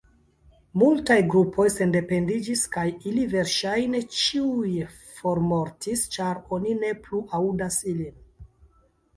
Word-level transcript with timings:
Multaj 0.83 1.17
grupoj 1.33 1.65
sendependiĝis, 1.73 2.63
kaj 2.77 2.85
ili 3.11 3.25
verŝajne 3.35 4.01
ĉiuj 4.21 4.73
formortis 5.19 6.07
ĉar 6.17 6.43
oni 6.59 6.77
ne 6.87 6.93
plu 7.05 7.21
aŭdas 7.43 7.81
ilin. 7.95 8.19